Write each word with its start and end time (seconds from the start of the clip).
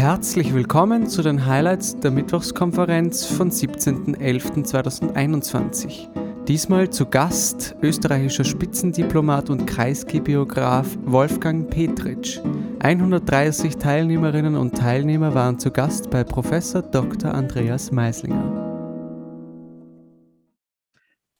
Herzlich 0.00 0.54
willkommen 0.54 1.08
zu 1.08 1.20
den 1.20 1.44
Highlights 1.44 2.00
der 2.00 2.10
Mittwochskonferenz 2.10 3.26
von 3.26 3.50
17.11.2021. 3.50 6.08
Diesmal 6.48 6.88
zu 6.88 7.04
Gast 7.04 7.76
österreichischer 7.82 8.44
Spitzendiplomat 8.44 9.50
und 9.50 9.66
Kreisgebiograf 9.66 10.96
Wolfgang 11.04 11.68
Petritsch. 11.68 12.40
130 12.78 13.76
Teilnehmerinnen 13.76 14.56
und 14.56 14.74
Teilnehmer 14.74 15.34
waren 15.34 15.58
zu 15.58 15.70
Gast 15.70 16.08
bei 16.08 16.24
Professor 16.24 16.80
Dr. 16.80 17.34
Andreas 17.34 17.92
Meislinger. 17.92 18.69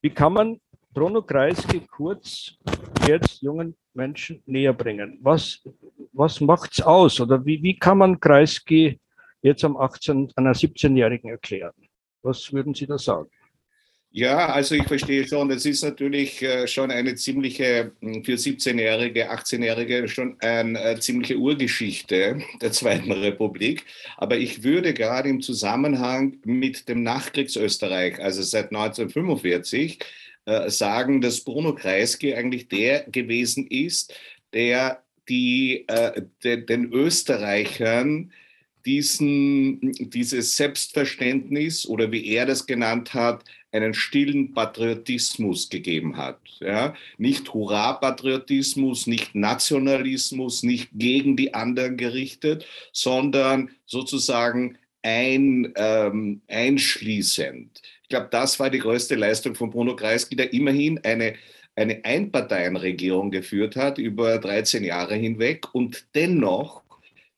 Wie 0.02 0.10
kann 0.10 0.32
man 0.32 0.60
Bruno 0.94 1.20
Kreisky 1.20 1.80
kurz 1.80 2.56
jetzt 3.06 3.42
jungen 3.42 3.76
Menschen 3.92 4.42
näher 4.46 4.72
bringen? 4.72 5.18
Was, 5.20 5.62
was 6.12 6.40
macht 6.40 6.72
es 6.72 6.80
aus? 6.80 7.20
Oder 7.20 7.44
wie, 7.44 7.62
wie 7.62 7.78
kann 7.78 7.98
man 7.98 8.18
Kreisky 8.18 8.98
jetzt 9.42 9.62
am 9.62 9.76
18, 9.76 10.32
einer 10.36 10.52
17-Jährigen 10.52 11.30
erklären? 11.30 11.74
Was 12.22 12.50
würden 12.50 12.72
Sie 12.72 12.86
da 12.86 12.96
sagen? 12.96 13.28
Ja, 14.12 14.48
also 14.48 14.74
ich 14.74 14.82
verstehe 14.88 15.26
schon, 15.28 15.48
das 15.48 15.64
ist 15.64 15.82
natürlich 15.84 16.42
äh, 16.42 16.66
schon 16.66 16.90
eine 16.90 17.14
ziemliche, 17.14 17.92
hm, 18.00 18.24
für 18.24 18.32
17-Jährige, 18.32 19.30
18-Jährige 19.30 20.08
schon 20.08 20.36
eine 20.40 20.82
äh, 20.82 20.98
ziemliche 20.98 21.36
Urgeschichte 21.38 22.42
der 22.60 22.72
Zweiten 22.72 23.12
Republik. 23.12 23.84
Aber 24.16 24.36
ich 24.36 24.64
würde 24.64 24.94
gerade 24.94 25.28
im 25.28 25.40
Zusammenhang 25.40 26.38
mit 26.44 26.88
dem 26.88 27.04
Nachkriegsösterreich, 27.04 28.18
also 28.20 28.42
seit 28.42 28.72
1945, 28.72 30.00
äh, 30.46 30.70
sagen, 30.70 31.20
dass 31.20 31.42
Bruno 31.42 31.72
Kreisky 31.76 32.34
eigentlich 32.34 32.66
der 32.66 33.04
gewesen 33.04 33.68
ist, 33.68 34.12
der 34.52 35.04
die, 35.28 35.86
de, 36.42 36.64
den 36.66 36.92
Österreichern 36.92 38.32
diesen, 38.84 39.92
dieses 39.92 40.56
Selbstverständnis 40.56 41.86
oder 41.86 42.10
wie 42.10 42.26
er 42.26 42.46
das 42.46 42.66
genannt 42.66 43.14
hat, 43.14 43.44
einen 43.72 43.94
stillen 43.94 44.52
Patriotismus 44.52 45.68
gegeben 45.68 46.16
hat. 46.16 46.40
Ja? 46.60 46.94
Nicht 47.18 47.52
Hurra-Patriotismus, 47.54 49.06
nicht 49.06 49.34
Nationalismus, 49.34 50.62
nicht 50.62 50.90
gegen 50.92 51.36
die 51.36 51.54
anderen 51.54 51.96
gerichtet, 51.96 52.66
sondern 52.92 53.70
sozusagen 53.86 54.78
ein, 55.02 55.72
ähm, 55.76 56.42
einschließend. 56.48 57.80
Ich 58.02 58.08
glaube, 58.08 58.28
das 58.30 58.58
war 58.58 58.70
die 58.70 58.80
größte 58.80 59.14
Leistung 59.14 59.54
von 59.54 59.70
Bruno 59.70 59.96
Kreisky, 59.96 60.36
der 60.36 60.52
immerhin 60.52 60.98
eine, 61.04 61.34
eine 61.76 62.04
Einparteienregierung 62.04 63.30
geführt 63.30 63.76
hat 63.76 63.98
über 63.98 64.38
13 64.38 64.84
Jahre 64.84 65.14
hinweg 65.14 65.72
und 65.72 66.06
dennoch 66.14 66.82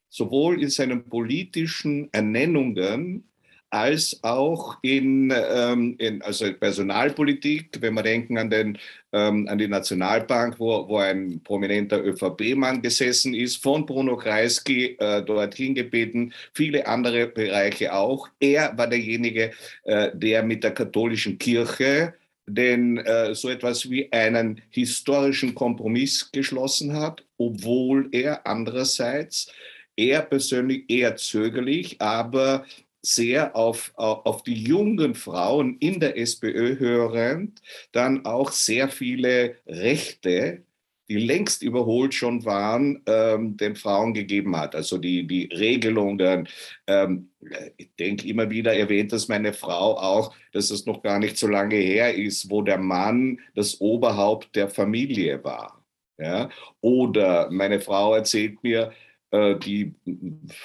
sowohl 0.08 0.62
in 0.62 0.70
seinen 0.70 1.04
politischen 1.04 2.12
Ernennungen 2.12 3.31
als 3.72 4.22
auch 4.22 4.76
in, 4.82 5.32
ähm, 5.34 5.96
in 5.98 6.20
also 6.20 6.52
Personalpolitik, 6.52 7.70
wenn 7.80 7.94
wir 7.94 8.02
denken 8.02 8.36
an, 8.36 8.50
den, 8.50 8.78
ähm, 9.12 9.48
an 9.48 9.56
die 9.56 9.66
Nationalbank, 9.66 10.60
wo, 10.60 10.86
wo 10.88 10.98
ein 10.98 11.40
prominenter 11.42 12.04
ÖVP-Mann 12.04 12.82
gesessen 12.82 13.32
ist, 13.32 13.62
von 13.62 13.86
Bruno 13.86 14.18
Kreisky 14.18 14.96
äh, 14.98 15.22
dorthin 15.22 15.74
gebeten, 15.74 16.34
viele 16.52 16.86
andere 16.86 17.28
Bereiche 17.28 17.94
auch. 17.94 18.28
Er 18.40 18.76
war 18.76 18.88
derjenige, 18.88 19.52
äh, 19.84 20.10
der 20.12 20.42
mit 20.42 20.62
der 20.64 20.72
katholischen 20.72 21.38
Kirche 21.38 22.12
den 22.46 22.98
äh, 22.98 23.34
so 23.34 23.48
etwas 23.48 23.88
wie 23.88 24.12
einen 24.12 24.60
historischen 24.68 25.54
Kompromiss 25.54 26.30
geschlossen 26.30 26.92
hat, 26.92 27.24
obwohl 27.38 28.08
er 28.12 28.46
andererseits 28.46 29.50
er 29.96 30.22
persönlich 30.22 30.84
eher 30.88 31.16
zögerlich, 31.16 32.00
aber 32.00 32.64
sehr 33.02 33.56
auf, 33.56 33.92
auf 33.96 34.44
die 34.44 34.54
jungen 34.54 35.14
Frauen 35.14 35.76
in 35.78 36.00
der 36.00 36.16
SPÖ 36.16 36.78
hörend, 36.78 37.60
dann 37.90 38.24
auch 38.24 38.52
sehr 38.52 38.88
viele 38.88 39.56
Rechte, 39.66 40.62
die 41.08 41.18
längst 41.18 41.62
überholt 41.62 42.14
schon 42.14 42.44
waren, 42.44 43.02
ähm, 43.06 43.56
den 43.56 43.76
Frauen 43.76 44.14
gegeben 44.14 44.56
hat. 44.56 44.74
Also 44.74 44.98
die, 44.98 45.26
die 45.26 45.44
Regelungen, 45.52 46.48
ähm, 46.86 47.28
ich 47.76 47.90
denke 47.96 48.26
immer 48.28 48.48
wieder, 48.48 48.74
erwähnt 48.74 49.12
das 49.12 49.28
meine 49.28 49.52
Frau 49.52 49.98
auch, 49.98 50.34
dass 50.52 50.70
es 50.70 50.86
noch 50.86 51.02
gar 51.02 51.18
nicht 51.18 51.36
so 51.36 51.48
lange 51.48 51.76
her 51.76 52.14
ist, 52.14 52.48
wo 52.50 52.62
der 52.62 52.78
Mann 52.78 53.40
das 53.54 53.80
Oberhaupt 53.80 54.54
der 54.54 54.68
Familie 54.68 55.42
war. 55.44 55.84
Ja? 56.18 56.48
Oder 56.80 57.50
meine 57.50 57.80
Frau 57.80 58.14
erzählt 58.14 58.62
mir, 58.62 58.92
die 59.32 59.94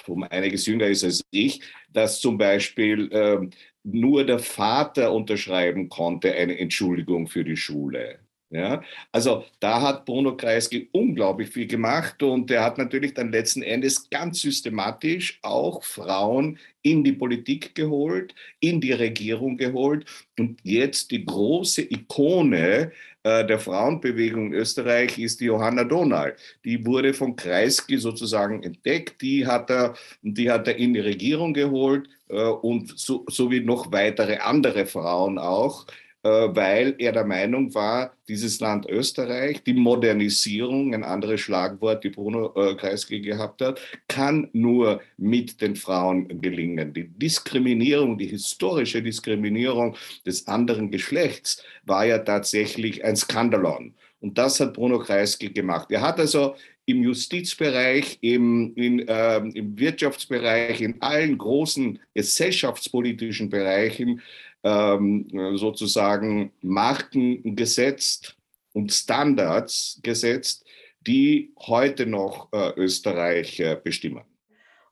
um 0.07 0.23
einiges 0.23 0.66
jünger 0.66 0.88
ist 0.88 1.03
als 1.03 1.23
ich, 1.31 1.61
dass 1.94 2.19
zum 2.19 2.38
Beispiel 2.38 3.09
ähm, 3.11 3.51
nur 3.83 4.25
der 4.25 4.39
Vater 4.39 5.13
unterschreiben 5.13 5.88
konnte 5.89 6.33
eine 6.33 6.59
Entschuldigung 6.59 7.28
für 7.28 7.44
die 7.44 7.55
Schule. 7.55 8.19
Ja, 8.50 8.81
also 9.11 9.44
da 9.59 9.81
hat 9.81 10.05
Bruno 10.05 10.38
Kreisky 10.38 10.88
unglaublich 10.94 11.50
viel 11.50 11.67
gemacht 11.67 12.23
und 12.23 12.50
er 12.50 12.63
hat 12.63 12.78
natürlich 12.78 13.13
dann 13.13 13.29
letzten 13.29 13.61
Endes 13.61 14.09
ganz 14.09 14.39
systematisch 14.39 15.38
auch 15.41 15.84
Frauen 15.84 16.57
in 16.81 17.03
die 17.03 17.11
Politik 17.11 17.75
geholt, 17.75 18.34
in 18.61 18.79
die 18.79 18.94
Regierung 18.94 19.57
geholt 19.57 20.05
und 20.39 20.61
jetzt 20.63 21.11
die 21.11 21.25
große 21.25 21.91
Ikone 21.91 22.94
äh, 23.16 23.16
der 23.28 23.60
Frauenbewegung 23.60 24.48
in 24.48 24.54
Österreich 24.54 25.18
ist 25.20 25.42
die 25.42 25.46
Johanna 25.46 25.84
Donal. 25.84 26.36
Die 26.64 26.86
wurde 26.86 27.14
von 27.14 27.36
Kreisky 27.36 27.98
sozusagen 27.98 28.64
entdeckt, 28.64 29.22
die 29.22 29.46
hat 29.46 29.70
er, 29.70 29.96
die 30.22 30.50
hat 30.50 30.68
er 30.68 30.78
in 30.78 30.94
die 30.94 31.00
Regierung 31.00 31.54
geholt 31.54 32.08
äh, 32.30 32.42
und 32.42 32.98
so, 32.98 33.26
so 33.28 33.52
wie 33.52 33.60
noch 33.60 33.92
weitere 33.92 34.38
andere 34.38 34.86
Frauen 34.86 35.38
auch. 35.38 35.88
Äh, 36.28 36.56
weil 36.56 36.96
er 36.98 37.14
der 37.14 37.24
Meinung 37.24 37.74
war, 37.74 38.12
dieses 38.28 38.60
Land 38.60 38.86
Österreich, 38.90 39.64
die 39.64 39.74
Modernisierung, 39.74 40.94
ein 40.94 41.06
anderes 41.06 41.40
Schlagwort, 41.40 42.04
die 42.04 42.10
Bruno 42.10 42.54
äh, 42.56 42.76
Kreisky 42.76 43.22
gehabt 43.22 43.62
hat, 43.62 43.80
kann 44.10 44.50
nur 44.52 45.00
mit 45.16 45.62
den 45.62 45.78
Frauen 45.78 46.42
gelingen. 46.42 46.94
Die 46.94 47.08
Diskriminierung, 47.08 48.18
die 48.18 48.28
historische 48.28 49.02
Diskriminierung 49.02 49.96
des 50.26 50.48
anderen 50.48 50.92
Geschlechts 50.92 51.64
war 51.86 52.06
ja 52.06 52.18
tatsächlich 52.18 53.06
ein 53.06 53.16
Skandalon. 53.16 53.94
Und 54.20 54.38
das 54.38 54.59
hat 54.59 54.74
Bruno 54.74 55.00
Kreisky 55.00 55.50
gemacht. 55.50 55.90
Er 55.92 56.02
hat 56.02 56.20
also 56.20 56.56
im 56.88 57.04
Justizbereich, 57.04 58.18
im, 58.22 58.74
in, 58.76 59.08
äh, 59.08 59.38
im 59.38 59.78
Wirtschaftsbereich, 59.78 60.82
in 60.82 61.02
allen 61.02 61.38
großen 61.38 62.00
gesellschaftspolitischen 62.14 63.50
Bereichen 63.50 64.22
sozusagen 65.55 66.51
Marken 66.61 67.55
gesetzt 67.55 68.38
und 68.73 68.91
Standards 68.91 70.00
gesetzt, 70.03 70.66
die 71.01 71.53
heute 71.59 72.05
noch 72.05 72.50
äh, 72.51 72.72
Österreich 72.75 73.59
äh, 73.59 73.79
bestimmen. 73.81 74.23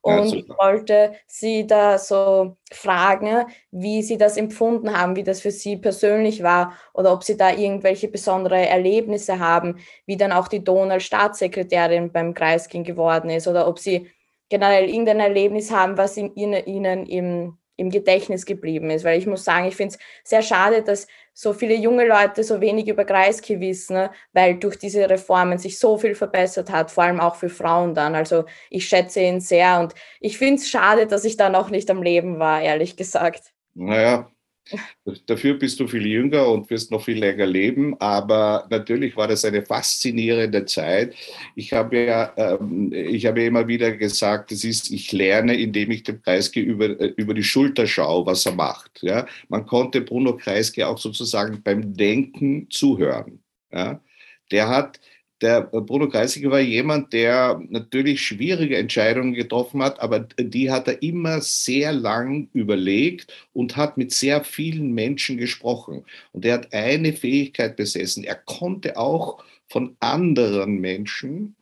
Und 0.01 0.35
ich 0.35 0.47
wollte 0.49 1.15
Sie 1.25 1.65
da 1.65 1.97
so 1.97 2.57
fragen, 2.71 3.45
wie 3.71 4.03
Sie 4.03 4.19
das 4.19 4.37
empfunden 4.37 4.95
haben, 4.95 5.15
wie 5.15 5.23
das 5.23 5.41
für 5.41 5.49
Sie 5.49 5.77
persönlich 5.77 6.43
war 6.43 6.73
oder 6.93 7.11
ob 7.11 7.23
Sie 7.23 7.35
da 7.35 7.51
irgendwelche 7.51 8.07
besondere 8.07 8.67
Erlebnisse 8.67 9.39
haben, 9.39 9.79
wie 10.05 10.15
dann 10.15 10.31
auch 10.31 10.47
die 10.47 10.63
Donald 10.63 11.01
Staatssekretärin 11.01 12.11
beim 12.11 12.35
Kreisking 12.35 12.83
geworden 12.83 13.31
ist 13.31 13.47
oder 13.47 13.67
ob 13.67 13.79
Sie 13.79 14.07
generell 14.47 14.87
irgendein 14.87 15.21
Erlebnis 15.21 15.71
haben, 15.71 15.97
was 15.97 16.17
in 16.17 16.35
Ihnen 16.35 17.07
im 17.07 17.57
im 17.77 17.89
Gedächtnis 17.89 18.45
geblieben 18.45 18.89
ist. 18.89 19.03
Weil 19.03 19.19
ich 19.19 19.27
muss 19.27 19.43
sagen, 19.43 19.67
ich 19.67 19.75
finde 19.75 19.95
es 19.95 20.29
sehr 20.29 20.41
schade, 20.41 20.81
dass 20.83 21.07
so 21.33 21.53
viele 21.53 21.75
junge 21.75 22.07
Leute 22.07 22.43
so 22.43 22.61
wenig 22.61 22.87
über 22.87 23.03
Kreisky 23.03 23.59
wissen, 23.59 23.95
ne? 23.95 24.11
weil 24.31 24.55
durch 24.55 24.77
diese 24.77 25.09
Reformen 25.09 25.57
sich 25.57 25.77
so 25.77 25.97
viel 25.97 26.15
verbessert 26.15 26.71
hat, 26.71 26.91
vor 26.91 27.03
allem 27.03 27.19
auch 27.19 27.35
für 27.35 27.49
Frauen 27.49 27.93
dann. 27.93 28.15
Also 28.15 28.45
ich 28.69 28.87
schätze 28.87 29.19
ihn 29.19 29.41
sehr 29.41 29.79
und 29.81 29.93
ich 30.21 30.37
finde 30.37 30.55
es 30.61 30.69
schade, 30.69 31.07
dass 31.07 31.25
ich 31.25 31.35
da 31.35 31.49
noch 31.49 31.69
nicht 31.69 31.91
am 31.91 32.01
Leben 32.01 32.39
war, 32.39 32.61
ehrlich 32.61 32.95
gesagt. 32.95 33.51
Naja, 33.73 34.31
Dafür 35.27 35.53
bist 35.55 35.79
du 35.79 35.87
viel 35.87 36.07
jünger 36.07 36.47
und 36.47 36.69
wirst 36.71 36.91
noch 36.91 37.03
viel 37.03 37.19
länger 37.19 37.45
leben, 37.45 37.95
aber 37.99 38.65
natürlich 38.71 39.15
war 39.15 39.27
das 39.27 39.45
eine 39.45 39.63
faszinierende 39.63 40.65
Zeit. 40.65 41.15
Ich 41.55 41.71
habe 41.71 42.05
ja, 42.05 42.33
ähm, 42.35 42.91
ich 42.91 43.27
habe 43.27 43.43
immer 43.43 43.67
wieder 43.67 43.91
gesagt, 43.91 44.51
es 44.51 44.63
ist, 44.63 44.91
ich 44.91 45.11
lerne, 45.11 45.55
indem 45.55 45.91
ich 45.91 46.03
dem 46.03 46.21
Kreisky 46.21 46.61
über, 46.61 46.99
äh, 46.99 47.13
über 47.15 47.35
die 47.35 47.43
Schulter 47.43 47.85
schaue, 47.85 48.25
was 48.25 48.45
er 48.45 48.55
macht. 48.55 49.03
Ja? 49.03 49.27
Man 49.49 49.67
konnte 49.67 50.01
Bruno 50.01 50.35
Kreisky 50.35 50.83
auch 50.83 50.97
sozusagen 50.97 51.61
beim 51.61 51.93
Denken 51.93 52.67
zuhören. 52.71 53.43
Ja? 53.71 54.01
Der 54.51 54.67
hat 54.67 54.99
der 55.41 55.61
Bruno 55.63 56.07
Kreisky 56.07 56.49
war 56.49 56.61
jemand, 56.61 57.11
der 57.11 57.61
natürlich 57.69 58.21
schwierige 58.21 58.77
Entscheidungen 58.77 59.33
getroffen 59.33 59.83
hat, 59.83 59.99
aber 59.99 60.19
die 60.21 60.71
hat 60.71 60.87
er 60.87 61.01
immer 61.03 61.41
sehr 61.41 61.91
lang 61.91 62.49
überlegt 62.53 63.33
und 63.53 63.75
hat 63.75 63.97
mit 63.97 64.13
sehr 64.13 64.43
vielen 64.45 64.93
Menschen 64.93 65.37
gesprochen. 65.37 66.05
Und 66.31 66.45
er 66.45 66.55
hat 66.55 66.73
eine 66.73 67.13
Fähigkeit 67.13 67.75
besessen. 67.75 68.23
Er 68.23 68.35
konnte 68.35 68.97
auch 68.97 69.43
von 69.67 69.97
anderen 69.99 70.79
Menschen 70.79 71.55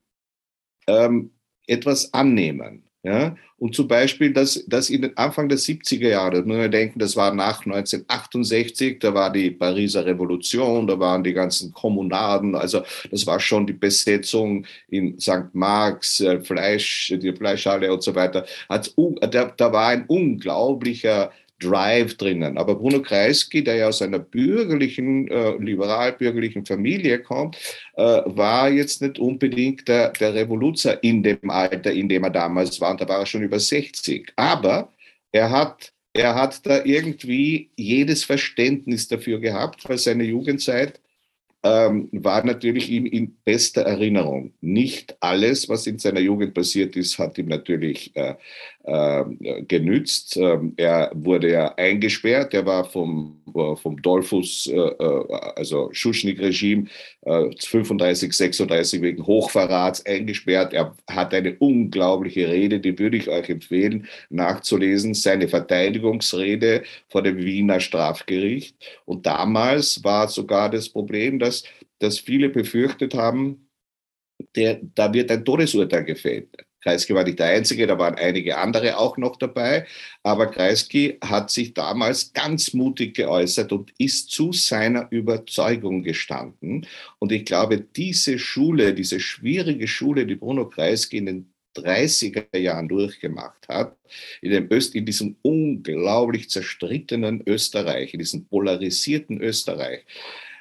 ähm, 0.88 1.32
etwas 1.68 2.14
annehmen. 2.14 2.83
Ja? 3.04 3.36
Und 3.60 3.76
zum 3.76 3.88
Beispiel, 3.88 4.34
dass, 4.34 4.64
dass 4.66 4.90
in 4.90 5.02
den 5.02 5.18
Anfang 5.18 5.50
der 5.50 5.58
70er 5.58 6.10
Jahre, 6.10 6.42
muss 6.44 6.58
man 6.58 6.72
denken, 6.72 7.00
das 7.00 7.16
war 7.16 7.34
nach 7.34 7.66
1968, 7.66 9.00
da 9.00 9.14
war 9.14 9.32
die 9.32 9.52
Pariser 9.52 10.06
Revolution, 10.06 10.88
da 10.88 10.98
waren 10.98 11.24
die 11.24 11.34
ganzen 11.34 11.74
Kommunaden, 11.74 12.56
also 12.56 12.82
das 13.12 13.28
war 13.28 13.40
schon 13.40 13.68
die 13.68 13.74
Besetzung 13.74 14.66
in 14.90 15.20
St. 15.20 15.54
Marx, 15.54 16.22
äh, 16.22 16.40
Fleisch, 16.42 17.14
die 17.22 17.34
Fleischhalle 17.34 17.92
und 17.94 18.04
so 18.04 18.16
weiter. 18.16 18.46
Da, 18.70 19.54
da 19.56 19.72
war 19.74 19.88
ein 19.88 20.06
unglaublicher 20.08 21.32
Drive 21.64 22.16
drinnen. 22.18 22.58
Aber 22.58 22.76
Bruno 22.76 23.02
Kreisky, 23.02 23.64
der 23.64 23.76
ja 23.76 23.88
aus 23.88 24.02
einer 24.02 24.20
bürgerlichen, 24.20 25.28
äh, 25.30 25.56
liberal-bürgerlichen 25.58 26.66
Familie 26.66 27.20
kommt, 27.20 27.58
äh, 27.96 28.22
war 28.26 28.70
jetzt 28.70 29.02
nicht 29.02 29.20
unbedingt 29.20 29.88
der, 29.88 30.10
der 30.12 30.34
Revoluzer 30.34 31.04
in 31.04 31.24
dem 31.24 31.50
Alter, 31.50 31.92
in 31.92 32.10
dem 32.10 32.24
er 32.24 32.30
damals 32.30 32.80
war. 32.82 32.92
Und 32.92 33.02
da 33.02 33.08
war 33.08 33.20
er 33.20 33.26
schon 33.26 33.44
über 33.44 33.60
60. 33.60 34.34
Aber 34.36 34.92
er 35.32 35.50
hat 35.50 35.94
er 36.14 36.36
hat 36.36 36.66
da 36.66 36.86
irgendwie 36.86 37.72
jedes 37.76 38.24
Verständnis 38.24 39.08
dafür 39.08 39.40
gehabt, 39.40 39.90
weil 39.90 39.98
seine 39.98 40.24
Jugendzeit 40.24 41.00
ähm, 41.64 42.10
war 42.12 42.46
natürlich 42.46 42.90
ihm 42.92 43.06
in 43.06 43.36
bester 43.44 43.84
Erinnerung. 43.84 44.54
Nicht 44.62 45.16
alles, 45.22 45.70
was 45.70 45.88
in 45.88 45.98
seiner 45.98 46.20
Jugend 46.20 46.54
passiert 46.54 46.96
ist, 46.98 47.18
hat 47.18 47.38
ihm 47.38 47.48
natürlich 47.48 48.16
äh, 48.16 48.36
genützt. 48.86 50.36
Ähm, 50.36 50.74
er 50.76 51.10
wurde 51.14 51.52
ja 51.52 51.74
eingesperrt, 51.76 52.54
er 52.54 52.66
war 52.66 52.84
vom, 52.84 53.42
äh, 53.56 53.78
vom 53.78 54.02
Dolphus, 54.02 54.68
äh, 54.68 54.76
äh, 54.76 55.34
also 55.56 55.90
Schuschnigg-Regime, 55.94 56.88
35, 57.26 58.34
36 58.34 59.02
wegen 59.02 59.26
Hochverrats 59.26 60.06
eingesperrt. 60.06 60.74
Er 60.74 60.98
hat 61.10 61.34
eine 61.34 61.56
unglaubliche 61.60 62.50
Rede, 62.50 62.82
die 62.82 63.00
würde 63.00 63.16
ich 63.16 63.30
euch 63.30 63.50
empfehlen, 63.50 64.08
nachzulesen, 64.30 65.14
seine 65.14 65.48
Verteidigungsrede 65.48 66.84
vor 67.08 67.22
dem 67.22 67.38
Wiener 67.38 67.80
Strafgericht. 67.80 68.76
Und 69.06 69.26
damals 69.26 70.04
war 70.04 70.28
sogar 70.28 70.70
das 70.70 70.90
Problem, 70.90 71.40
dass, 71.40 71.64
dass 72.00 72.20
viele 72.20 72.50
befürchtet 72.50 73.14
haben, 73.14 73.70
der, 74.58 74.82
da 74.96 75.14
wird 75.14 75.32
ein 75.32 75.46
Todesurteil 75.46 76.04
gefällt. 76.04 76.50
Kreisky 76.84 77.16
war 77.16 77.24
nicht 77.24 77.40
der 77.40 77.48
Einzige, 77.48 77.88
da 77.88 77.98
waren 77.98 78.16
einige 78.16 78.58
andere 78.58 78.98
auch 78.98 79.18
noch 79.18 79.38
dabei. 79.38 79.88
Aber 80.22 80.52
Kreisky 80.52 81.18
hat 81.24 81.50
sich 81.50 81.74
damals 81.74 82.34
ganz 82.34 82.74
mutig 82.74 83.16
geäußert 83.16 83.72
und 83.72 83.94
ist 83.98 84.32
zu 84.32 84.52
seiner 84.52 85.08
Überzeugung 85.10 86.04
gestanden. 86.04 86.86
Und 87.20 87.32
ich 87.32 87.46
glaube, 87.46 87.80
diese 87.80 88.38
Schule, 88.38 88.94
diese 88.94 89.20
schwierige 89.20 89.88
Schule, 89.88 90.26
die 90.26 90.36
Bruno 90.36 90.68
Kreisky 90.70 91.18
in 91.18 91.26
den 91.26 91.54
30er 91.76 92.58
Jahren 92.58 92.88
durchgemacht 92.88 93.68
hat, 93.68 93.98
in, 94.42 94.52
dem 94.52 94.72
Öst, 94.72 94.94
in 94.94 95.06
diesem 95.06 95.38
unglaublich 95.42 96.50
zerstrittenen 96.50 97.42
Österreich, 97.48 98.14
in 98.14 98.20
diesem 98.20 98.46
polarisierten 98.46 99.42
Österreich, 99.42 100.06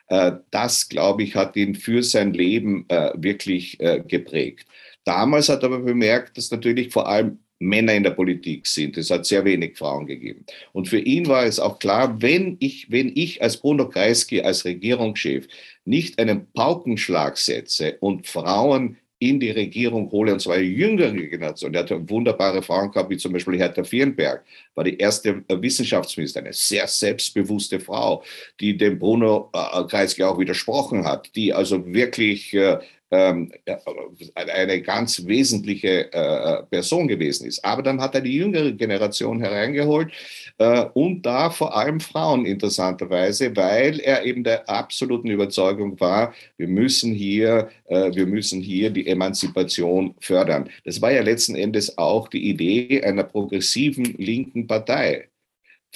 äh, 0.08 0.32
das, 0.50 0.88
glaube 0.88 1.22
ich, 1.22 1.34
hat 1.34 1.56
ihn 1.56 1.74
für 1.74 2.02
sein 2.02 2.32
Leben 2.32 2.86
äh, 2.88 3.12
wirklich 3.16 3.80
äh, 3.80 4.02
geprägt. 4.06 4.66
Damals 5.04 5.49
hat 5.49 5.62
er 5.62 5.66
aber 5.66 5.81
bemerkt, 5.81 6.37
dass 6.37 6.50
natürlich 6.50 6.93
vor 6.93 7.08
allem 7.08 7.38
Männer 7.62 7.94
in 7.94 8.02
der 8.02 8.10
Politik 8.10 8.66
sind. 8.66 8.96
Es 8.96 9.10
hat 9.10 9.25
sehr 9.25 9.44
wenig 9.44 9.78
Frauen 9.78 10.06
gegeben. 10.06 10.44
Und 10.72 10.88
für 10.88 10.99
ihn 10.99 11.28
war 11.28 11.44
es 11.44 11.60
auch 11.60 11.78
klar, 11.78 12.20
wenn 12.20 12.56
ich, 12.60 12.90
wenn 12.90 13.12
ich 13.14 13.40
als 13.40 13.56
Bruno 13.56 13.88
Kreisky, 13.88 14.43
als 14.43 14.64
Regierungschef, 14.64 15.46
nicht 15.84 16.19
einen 16.19 16.50
Paukenschlag 16.52 17.38
setze 17.38 17.96
und 18.00 18.26
Frauen 18.26 18.99
in 19.22 19.38
die 19.38 19.52
Regierung 19.52 20.10
hole, 20.10 20.32
und 20.32 20.40
zwar 20.40 20.58
jüngere 20.58 21.12
Generation. 21.12 21.72
Er 21.75 21.84
hat 21.84 22.10
wunderbare 22.10 22.60
Frauen 22.60 22.90
gehabt, 22.90 23.08
wie 23.08 23.16
zum 23.16 23.32
Beispiel 23.32 23.56
Hertha 23.56 23.84
Vierenberg, 23.84 24.44
war 24.75 24.82
die 24.82 24.98
erste 24.98 25.44
Wissenschaftsministerin, 25.48 26.46
eine 26.46 26.52
sehr 26.52 26.88
selbstbewusste 26.88 27.78
Frau, 27.78 28.25
die 28.58 28.76
dem 28.76 28.98
Bruno 28.98 29.48
äh, 29.52 29.84
Kreisky 29.84 30.25
auch 30.25 30.40
widersprochen 30.40 31.05
hat, 31.05 31.31
die 31.37 31.52
also 31.52 31.87
wirklich 31.87 32.52
äh, 32.55 32.81
eine 33.12 34.81
ganz 34.81 35.26
wesentliche 35.26 36.12
äh, 36.12 36.62
Person 36.64 37.09
gewesen 37.09 37.47
ist. 37.47 37.64
Aber 37.64 37.82
dann 37.82 38.00
hat 38.00 38.14
er 38.14 38.23
die 38.23 38.37
jüngere 38.37 38.73
Generation 38.73 39.41
hereingeholt 39.41 40.11
äh, 40.59 40.87
und 40.94 41.23
da 41.23 41.50
vor 41.50 41.76
allem 41.76 42.00
Frauen 42.00 42.47
interessanterweise, 42.47 43.55
weil 43.55 44.00
er 44.00 44.25
eben 44.25 44.44
der 44.44 44.69
absoluten 44.69 45.29
Überzeugung 45.29 46.00
war, 46.00 46.32
wir 46.56 46.69
müssen 46.69 47.12
hier, 47.12 47.69
äh, 47.87 48.14
wir 48.14 48.26
müssen 48.26 48.61
hier 48.61 48.91
die 48.91 49.06
Emanzipation 49.06 50.15
fördern. 50.20 50.70
Das 50.85 51.03
war 51.03 51.12
ja 51.12 51.23
letzten 51.23 51.55
Endes 51.55 51.99
auch 51.99 52.29
die 52.29 52.49
Idee 52.49 53.03
einer 53.03 53.25
progressiven 53.25 54.05
linken 54.17 54.67
Partei 54.67 55.29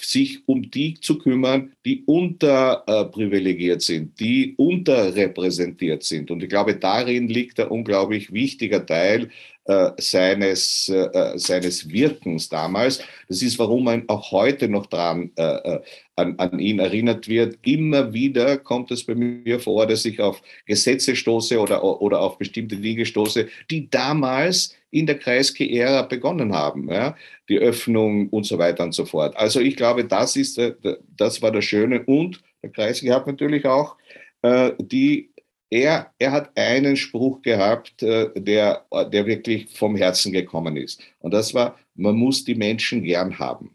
sich 0.01 0.47
um 0.47 0.71
die 0.71 0.95
zu 1.01 1.19
kümmern, 1.19 1.73
die 1.85 2.03
unterprivilegiert 2.05 3.83
sind, 3.83 4.19
die 4.21 4.55
unterrepräsentiert 4.57 6.03
sind. 6.03 6.31
Und 6.31 6.43
ich 6.43 6.49
glaube, 6.49 6.77
darin 6.77 7.29
liegt 7.29 7.59
ein 7.61 7.69
unglaublich 7.69 8.33
wichtiger 8.33 8.85
Teil 8.85 9.31
äh, 9.69 9.91
seines, 9.99 10.89
äh, 10.89 11.33
seines 11.37 11.89
Wirkens 11.89 12.49
damals. 12.49 13.01
Das 13.29 13.43
ist, 13.43 13.59
warum 13.59 13.85
man 13.85 14.05
auch 14.09 14.31
heute 14.31 14.69
noch 14.69 14.87
dran 14.87 15.33
äh, 15.37 15.43
äh, 15.43 15.81
an, 16.15 16.35
an 16.39 16.59
ihn 16.59 16.79
erinnert 16.79 17.29
wird. 17.29 17.59
Immer 17.63 18.13
wieder 18.13 18.59
kommt 18.59 18.91
es 18.91 19.05
bei 19.05 19.15
mir 19.15 19.59
vor, 19.61 19.87
dass 19.87 20.05
ich 20.05 20.21
auf 20.21 20.41
Gesetze 20.67 21.17
stoße 21.17 21.59
oder, 21.61 21.83
oder 21.83 22.21
auf 22.21 22.39
bestimmte 22.39 22.77
Dinge 22.77 23.05
stoße, 23.05 23.49
die 23.71 23.91
damals 23.91 24.75
in 24.91 25.07
der 25.07 25.19
Kreisky-Ära 25.19 26.03
begonnen 26.03 26.55
haben. 26.55 26.91
Ja? 26.91 27.17
Die 27.49 27.59
Öffnung 27.59 28.29
und 28.29 28.47
so 28.47 28.59
weiter 28.59 28.85
und 28.85 28.93
so 28.93 29.05
fort. 29.05 29.37
Also 29.37 29.61
ich 29.61 29.77
glaube, 29.77 30.05
das, 30.05 30.37
ist, 30.37 30.59
äh, 30.59 30.75
das 31.17 31.43
war 31.43 31.51
das 31.51 31.65
Schöne. 31.65 32.03
Und 32.05 32.41
der 32.63 32.71
Kreisky 32.71 33.09
hat 33.09 33.27
natürlich 33.27 33.67
auch 33.67 33.97
äh, 34.43 34.73
die 34.79 35.31
er, 35.71 36.13
er 36.19 36.33
hat 36.33 36.57
einen 36.57 36.97
Spruch 36.97 37.43
gehabt, 37.43 38.03
äh, 38.03 38.31
der, 38.37 38.87
der 39.13 39.27
wirklich 39.27 39.69
vom 39.71 39.97
Herzen 39.97 40.33
gekommen 40.33 40.77
ist. 40.77 41.01
Und 41.19 41.35
das 41.35 41.55
war, 41.55 41.79
man 41.95 42.17
muss 42.17 42.45
die 42.45 42.55
Menschen 42.55 43.03
gern 43.03 43.39
haben. 43.39 43.75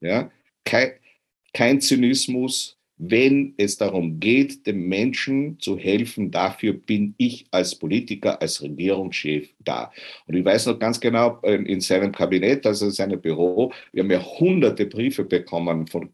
Ja? 0.00 0.30
Kein, 0.64 0.92
kein 1.52 1.80
Zynismus, 1.80 2.78
wenn 2.98 3.54
es 3.56 3.76
darum 3.76 4.18
geht, 4.18 4.66
dem 4.66 4.88
Menschen 4.88 5.58
zu 5.60 5.78
helfen, 5.78 6.30
dafür 6.32 6.72
bin 6.72 7.14
ich 7.16 7.46
als 7.52 7.76
Politiker, 7.76 8.42
als 8.42 8.60
Regierungschef 8.60 9.48
da. 9.60 9.92
Und 10.26 10.34
ich 10.34 10.44
weiß 10.44 10.66
noch 10.66 10.78
ganz 10.80 10.98
genau, 10.98 11.38
in 11.42 11.80
seinem 11.80 12.10
Kabinett, 12.10 12.66
also 12.66 12.86
in 12.86 12.90
seinem 12.90 13.20
Büro, 13.20 13.72
wir 13.92 14.02
haben 14.02 14.10
ja 14.10 14.22
hunderte 14.22 14.86
Briefe 14.86 15.24
bekommen 15.24 15.86
von 15.86 16.10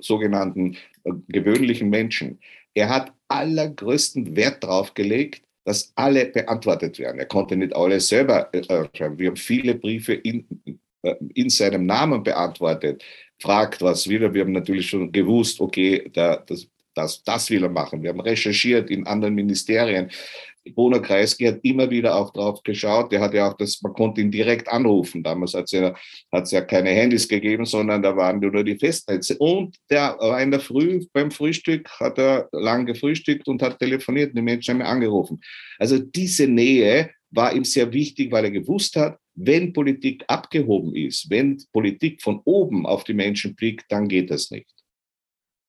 sogenannten 0.00 0.76
äh, 1.04 1.12
gewöhnlichen 1.28 1.90
Menschen. 1.90 2.40
Er 2.74 2.88
hat 2.88 3.12
allergrößten 3.28 4.36
Wert 4.36 4.62
darauf 4.62 4.94
gelegt, 4.94 5.42
dass 5.64 5.92
alle 5.94 6.26
beantwortet 6.26 6.98
werden. 6.98 7.18
Er 7.18 7.26
konnte 7.26 7.56
nicht 7.56 7.74
alle 7.74 8.00
selber 8.00 8.52
äh, 8.52 8.62
schreiben. 8.94 9.18
Wir 9.18 9.28
haben 9.28 9.36
viele 9.36 9.74
Briefe 9.74 10.12
in, 10.12 10.46
äh, 11.02 11.14
in 11.34 11.48
seinem 11.48 11.86
Namen 11.86 12.22
beantwortet. 12.22 13.02
Fragt, 13.40 13.80
was 13.80 14.08
will 14.08 14.22
er. 14.22 14.34
Wir 14.34 14.42
haben 14.42 14.52
natürlich 14.52 14.88
schon 14.88 15.10
gewusst, 15.10 15.60
okay, 15.60 16.10
da, 16.12 16.36
das, 16.36 16.68
das, 16.94 17.22
das 17.24 17.50
will 17.50 17.62
er 17.62 17.70
machen. 17.70 18.02
Wir 18.02 18.10
haben 18.10 18.20
recherchiert 18.20 18.90
in 18.90 19.06
anderen 19.06 19.34
Ministerien. 19.34 20.10
Bruno 20.72 21.00
Kreisky 21.00 21.44
hat 21.44 21.60
immer 21.62 21.90
wieder 21.90 22.16
auch 22.16 22.32
drauf 22.32 22.62
geschaut. 22.62 23.12
Der 23.12 23.20
hat 23.20 23.34
ja 23.34 23.48
auch 23.50 23.56
das, 23.56 23.82
man 23.82 23.92
konnte 23.92 24.20
ihn 24.20 24.30
direkt 24.30 24.68
anrufen. 24.68 25.22
Damals 25.22 25.54
hat 25.54 25.64
es 25.64 25.72
ja, 25.72 25.94
ja 26.32 26.60
keine 26.62 26.90
Handys 26.90 27.28
gegeben, 27.28 27.66
sondern 27.66 28.02
da 28.02 28.16
waren 28.16 28.40
nur 28.40 28.64
die 28.64 28.78
Festnetze. 28.78 29.36
Und 29.38 29.76
der 29.90 30.16
war 30.18 30.40
in 30.40 30.50
der 30.50 30.60
Früh 30.60 31.04
beim 31.12 31.30
Frühstück, 31.30 31.88
hat 32.00 32.18
er 32.18 32.48
lang 32.52 32.86
gefrühstückt 32.86 33.46
und 33.48 33.62
hat 33.62 33.78
telefoniert 33.78 34.30
und 34.30 34.36
die 34.36 34.42
Menschen 34.42 34.74
haben 34.74 34.80
ihn 34.80 34.86
angerufen. 34.86 35.40
Also 35.78 35.98
diese 35.98 36.46
Nähe 36.46 37.10
war 37.30 37.54
ihm 37.54 37.64
sehr 37.64 37.92
wichtig, 37.92 38.32
weil 38.32 38.44
er 38.44 38.50
gewusst 38.50 38.96
hat, 38.96 39.18
wenn 39.34 39.72
Politik 39.72 40.24
abgehoben 40.28 40.94
ist, 40.94 41.28
wenn 41.28 41.62
Politik 41.72 42.22
von 42.22 42.40
oben 42.44 42.86
auf 42.86 43.04
die 43.04 43.14
Menschen 43.14 43.54
blickt, 43.54 43.86
dann 43.88 44.08
geht 44.08 44.30
das 44.30 44.50
nicht. 44.50 44.68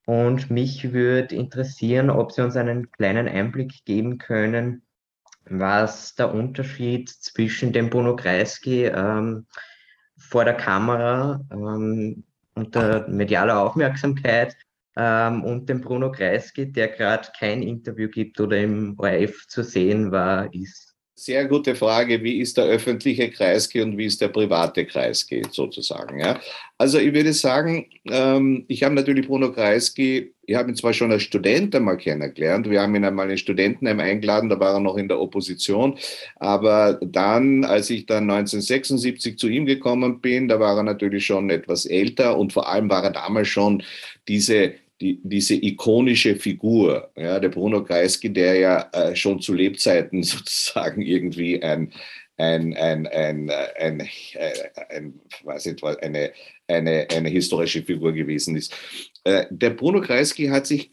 Und 0.05 0.51
mich 0.51 0.93
würde 0.93 1.35
interessieren, 1.35 2.09
ob 2.09 2.31
Sie 2.31 2.41
uns 2.43 2.55
einen 2.55 2.91
kleinen 2.91 3.27
Einblick 3.27 3.85
geben 3.85 4.17
können, 4.19 4.83
was 5.45 6.15
der 6.15 6.33
Unterschied 6.33 7.09
zwischen 7.09 7.74
dem 7.74 7.89
Bruno 7.89 8.15
Kreisky 8.15 8.85
ähm, 8.85 9.47
vor 10.17 10.45
der 10.45 10.55
Kamera 10.55 11.41
ähm, 11.51 12.24
unter 12.53 13.07
medialer 13.07 13.59
Aufmerksamkeit 13.59 14.55
ähm, 14.95 15.43
und 15.43 15.69
dem 15.69 15.81
Bruno 15.81 16.12
Kreisky, 16.12 16.71
der 16.71 16.89
gerade 16.89 17.27
kein 17.38 17.62
Interview 17.62 18.07
gibt 18.09 18.39
oder 18.39 18.57
im 18.57 18.97
ORF 18.97 19.47
zu 19.47 19.63
sehen 19.63 20.12
war, 20.12 20.53
ist? 20.53 20.94
Sehr 21.17 21.45
gute 21.45 21.75
Frage. 21.75 22.22
Wie 22.24 22.41
ist 22.41 22.57
der 22.57 22.65
öffentliche 22.65 23.31
Kreisky 23.31 23.81
und 23.81 23.98
wie 23.98 24.03
ist 24.03 24.19
der 24.19 24.27
private 24.27 24.86
Kreisky 24.86 25.43
sozusagen? 25.50 26.19
Ja? 26.19 26.41
Also 26.77 27.00
ich 27.00 27.13
würde 27.13 27.31
sagen, 27.31 27.86
ähm, 28.12 28.65
ich 28.67 28.84
habe 28.84 28.95
natürlich 28.95 29.25
Bruno 29.25 29.53
Kreisky, 29.53 30.34
ich 30.45 30.55
habe 30.57 30.69
ihn 30.69 30.75
zwar 30.75 30.91
schon 30.91 31.13
als 31.13 31.24
Student 31.24 31.74
einmal 31.74 31.95
kennengelernt, 31.95 32.69
wir 32.69 32.81
haben 32.81 32.93
ihn 32.95 33.05
einmal 33.05 33.31
in 33.31 33.38
Studentenheim 33.38 34.01
eingeladen, 34.01 34.50
da 34.50 34.60
war 34.60 34.74
er 34.74 34.81
noch 34.81 34.98
in 34.98 35.07
der 35.07 35.22
Opposition, 35.22 35.98
aber 36.36 37.00
dann, 37.01 37.63
als 37.63 37.89
ich 37.89 38.05
dann 38.05 38.29
1976 38.29 39.38
zu 39.38 39.48
ihm 39.48 39.65
gekommen 39.65 40.19
bin, 40.19 40.50
da 40.50 40.60
war 40.60 40.75
er 40.75 40.84
natürlich 40.84 41.25
schon 41.25 41.50
etwas 41.50 41.86
älter 41.86 42.38
und 42.38 42.51
vor 42.51 42.67
allem 42.67 42.89
war 42.89 43.05
er 43.05 43.12
damals 43.12 43.48
schon 43.48 43.84
diese 44.27 44.74
die, 45.01 45.19
diese 45.23 45.55
ikonische 45.55 46.35
Figur, 46.35 47.11
ja, 47.15 47.39
der 47.39 47.49
Bruno 47.49 47.83
Kreisky, 47.83 48.31
der 48.31 48.55
ja 48.55 48.89
äh, 48.93 49.15
schon 49.15 49.39
zu 49.41 49.53
Lebzeiten 49.53 50.23
sozusagen 50.23 51.01
irgendwie 51.01 51.61
ein, 51.61 51.91
ein, 52.37 52.75
ein, 52.75 53.07
ein, 53.07 53.49
ein, 53.49 54.01
ein, 54.01 54.09
ein 54.89 55.19
weiß 55.43 55.65
nicht, 55.67 55.83
eine, 55.83 56.31
eine, 56.67 57.07
eine 57.11 57.29
historische 57.29 57.83
Figur 57.83 58.13
gewesen 58.13 58.55
ist. 58.55 58.73
Äh, 59.23 59.45
der 59.49 59.71
Bruno 59.71 60.01
Kreisky 60.01 60.47
hat 60.47 60.67
sich, 60.67 60.89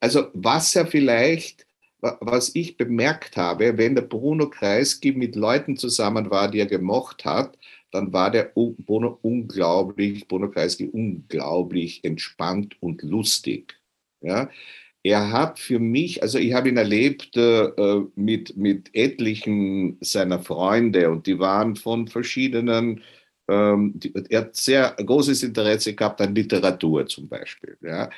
also 0.00 0.28
was 0.32 0.74
er 0.76 0.86
vielleicht, 0.86 1.66
was 2.00 2.54
ich 2.54 2.76
bemerkt 2.76 3.36
habe, 3.36 3.76
wenn 3.76 3.94
der 3.94 4.02
Bruno 4.02 4.48
Kreisky 4.48 5.12
mit 5.12 5.36
Leuten 5.36 5.76
zusammen 5.76 6.30
war, 6.30 6.50
die 6.50 6.60
er 6.60 6.66
gemocht 6.66 7.24
hat, 7.24 7.58
dann 7.90 8.12
war 8.12 8.30
der 8.30 8.52
Bono 8.54 9.18
unglaublich, 9.22 10.28
Bono 10.28 10.50
Kreisky 10.50 10.86
unglaublich 10.86 12.04
entspannt 12.04 12.76
und 12.80 13.02
lustig. 13.02 13.80
Ja? 14.20 14.50
Er 15.02 15.32
hat 15.32 15.58
für 15.58 15.78
mich, 15.78 16.22
also 16.22 16.38
ich 16.38 16.52
habe 16.52 16.68
ihn 16.68 16.76
erlebt 16.76 17.36
äh, 17.36 18.00
mit, 18.16 18.56
mit 18.56 18.90
etlichen 18.94 19.96
seiner 20.00 20.40
Freunde 20.40 21.10
und 21.10 21.26
die 21.26 21.38
waren 21.38 21.74
von 21.76 22.06
verschiedenen, 22.06 23.00
ähm, 23.50 23.92
die, 23.96 24.12
er 24.30 24.42
hat 24.42 24.56
sehr 24.56 24.94
großes 24.96 25.42
Interesse 25.42 25.94
gehabt 25.94 26.20
an 26.20 26.34
Literatur 26.34 27.06
zum 27.06 27.28
Beispiel. 27.28 27.76
Ja? 27.82 28.08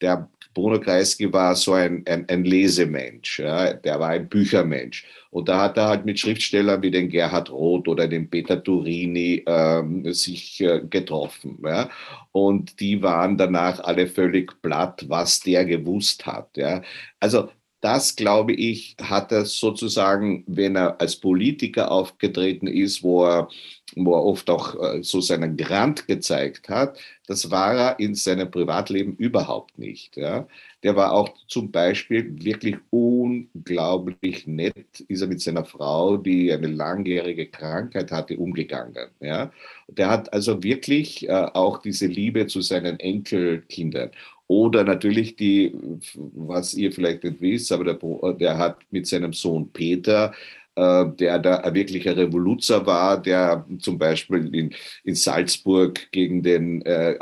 Der 0.00 0.28
Bruno 0.52 0.80
Kreisky 0.80 1.32
war 1.32 1.54
so 1.54 1.74
ein, 1.74 2.02
ein, 2.06 2.28
ein 2.28 2.44
Lesemensch, 2.44 3.38
ja? 3.38 3.72
der 3.72 4.00
war 4.00 4.08
ein 4.08 4.28
Büchermensch. 4.28 5.06
Und 5.30 5.48
da 5.48 5.62
hat 5.62 5.76
er 5.76 5.86
halt 5.86 6.04
mit 6.04 6.18
Schriftstellern 6.18 6.82
wie 6.82 6.90
den 6.90 7.08
Gerhard 7.08 7.50
Roth 7.50 7.86
oder 7.86 8.08
den 8.08 8.28
Peter 8.28 8.60
Turini 8.62 9.44
ähm, 9.46 10.12
sich 10.12 10.60
äh, 10.60 10.80
getroffen. 10.80 11.58
Ja? 11.64 11.88
Und 12.32 12.80
die 12.80 13.00
waren 13.00 13.38
danach 13.38 13.78
alle 13.80 14.08
völlig 14.08 14.60
platt, 14.60 15.04
was 15.08 15.38
der 15.40 15.64
gewusst 15.64 16.26
hat. 16.26 16.56
Ja? 16.56 16.82
Also 17.20 17.48
das, 17.80 18.14
glaube 18.14 18.52
ich, 18.52 18.96
hat 19.00 19.32
er 19.32 19.46
sozusagen, 19.46 20.44
wenn 20.46 20.76
er 20.76 21.00
als 21.00 21.16
Politiker 21.16 21.90
aufgetreten 21.90 22.66
ist, 22.66 23.02
wo 23.02 23.24
er, 23.24 23.48
wo 23.96 24.12
er 24.14 24.24
oft 24.24 24.50
auch 24.50 24.74
äh, 24.74 25.02
so 25.02 25.20
seinen 25.20 25.56
Grant 25.56 26.06
gezeigt 26.06 26.68
hat, 26.68 26.98
das 27.26 27.50
war 27.50 27.74
er 27.74 27.98
in 27.98 28.14
seinem 28.14 28.50
Privatleben 28.50 29.16
überhaupt 29.16 29.78
nicht. 29.78 30.16
Ja. 30.16 30.46
Der 30.82 30.94
war 30.96 31.12
auch 31.12 31.30
zum 31.48 31.70
Beispiel 31.70 32.44
wirklich 32.44 32.76
unglaublich 32.90 34.46
nett, 34.46 35.00
ist 35.08 35.22
er 35.22 35.28
mit 35.28 35.40
seiner 35.40 35.64
Frau, 35.64 36.18
die 36.18 36.52
eine 36.52 36.66
langjährige 36.66 37.46
Krankheit 37.46 38.12
hatte, 38.12 38.36
umgegangen. 38.36 39.08
Ja. 39.20 39.50
Der 39.88 40.10
hat 40.10 40.32
also 40.32 40.62
wirklich 40.62 41.28
äh, 41.28 41.32
auch 41.32 41.78
diese 41.80 42.06
Liebe 42.06 42.46
zu 42.46 42.60
seinen 42.60 43.00
Enkelkindern. 43.00 44.10
Oder 44.50 44.82
natürlich 44.82 45.36
die, 45.36 45.72
was 46.16 46.74
ihr 46.74 46.90
vielleicht 46.90 47.22
nicht 47.22 47.40
wisst, 47.40 47.70
aber 47.70 47.84
der, 47.84 48.32
der 48.32 48.58
hat 48.58 48.78
mit 48.90 49.06
seinem 49.06 49.32
Sohn 49.32 49.70
Peter, 49.72 50.32
äh, 50.74 51.04
der 51.20 51.38
da 51.38 51.58
ein 51.58 51.72
Revoluzer 51.72 52.84
war, 52.84 53.22
der 53.22 53.64
zum 53.78 53.96
Beispiel 53.96 54.52
in, 54.52 54.74
in 55.04 55.14
Salzburg 55.14 56.10
gegen 56.10 56.42
den 56.42 56.82
äh, 56.82 57.16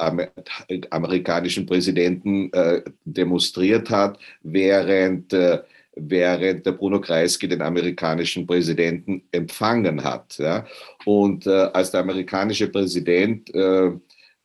amerikanischen 0.89 1.67
Präsidenten 1.67 2.51
äh, 2.55 2.81
demonstriert 3.05 3.91
hat, 3.91 4.19
während, 4.43 5.31
äh, 5.35 5.59
während 5.97 6.65
der 6.65 6.73
Bruno 6.73 6.99
Kreisky 6.99 7.47
den 7.47 7.61
amerikanischen 7.61 8.47
Präsidenten 8.47 9.23
empfangen 9.33 10.03
hat. 10.03 10.39
Ja? 10.39 10.65
Und 11.05 11.47
äh, 11.47 11.51
als 11.75 11.91
der 11.91 12.01
amerikanische 12.01 12.69
Präsident 12.69 13.55
äh, 13.55 13.91